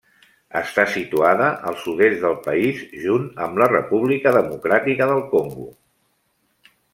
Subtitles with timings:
[0.59, 5.69] Està situada al sud-est del país, junt amb la República Democràtica del Congo.